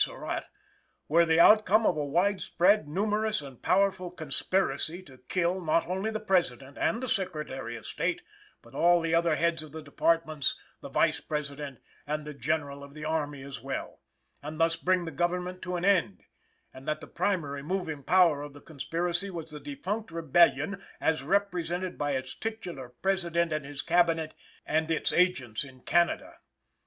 [0.03, 0.45] Surratt)
[1.07, 6.19] were the outcome of a widespread, numerous and powerful conspiracy to kill, not only the
[6.19, 8.23] President and the Secretary of State,
[8.63, 11.77] but all the other heads of the Departments, the Vice President
[12.07, 14.01] and the General of the Army as well,
[14.41, 16.23] and thus bring the government to an end;
[16.73, 21.99] and that the primary moving power of the conspiracy was the defunct rebellion as represented
[21.99, 24.33] by its titular President and his Cabinet,
[24.65, 26.39] and its agents in Canada.